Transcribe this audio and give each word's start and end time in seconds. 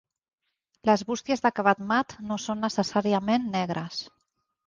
Les 0.89 1.01
bústies 1.09 1.43
d'acabat 1.43 1.83
mat, 1.91 2.15
no 2.31 2.39
són 2.45 2.65
necessàriament 2.67 3.45
negres. 3.59 4.01